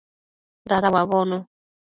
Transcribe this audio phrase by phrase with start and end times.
[0.69, 1.37] Dada uabono